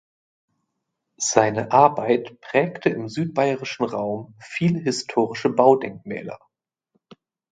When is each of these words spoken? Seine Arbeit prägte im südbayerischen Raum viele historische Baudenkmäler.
Seine 1.19 1.71
Arbeit 1.71 2.41
prägte 2.41 2.89
im 2.89 3.07
südbayerischen 3.07 3.85
Raum 3.85 4.33
viele 4.41 4.79
historische 4.79 5.49
Baudenkmäler. 5.49 6.39